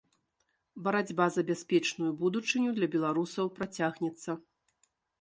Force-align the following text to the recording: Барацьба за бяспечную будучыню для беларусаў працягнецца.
Барацьба 0.87 1.27
за 1.35 1.43
бяспечную 1.51 2.11
будучыню 2.23 2.75
для 2.81 2.87
беларусаў 2.97 3.55
працягнецца. 3.61 4.31